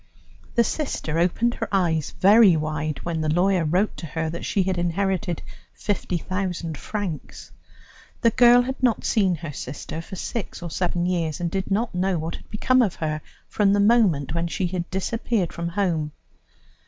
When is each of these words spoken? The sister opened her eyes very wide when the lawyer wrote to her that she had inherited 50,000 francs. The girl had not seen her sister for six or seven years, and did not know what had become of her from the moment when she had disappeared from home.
The 0.55 0.63
sister 0.63 1.19
opened 1.19 1.53
her 1.53 1.69
eyes 1.71 2.15
very 2.19 2.57
wide 2.57 3.01
when 3.05 3.21
the 3.21 3.31
lawyer 3.31 3.63
wrote 3.63 3.95
to 3.97 4.07
her 4.07 4.31
that 4.31 4.45
she 4.45 4.63
had 4.63 4.79
inherited 4.79 5.43
50,000 5.75 6.75
francs. 6.75 7.51
The 8.21 8.31
girl 8.31 8.63
had 8.63 8.81
not 8.81 9.05
seen 9.05 9.35
her 9.35 9.53
sister 9.53 10.01
for 10.01 10.15
six 10.15 10.63
or 10.63 10.71
seven 10.71 11.05
years, 11.05 11.39
and 11.39 11.51
did 11.51 11.69
not 11.69 11.93
know 11.93 12.17
what 12.17 12.37
had 12.37 12.49
become 12.49 12.81
of 12.81 12.95
her 12.95 13.21
from 13.47 13.73
the 13.73 13.79
moment 13.79 14.33
when 14.33 14.47
she 14.47 14.65
had 14.65 14.89
disappeared 14.89 15.53
from 15.53 15.67
home. 15.67 16.13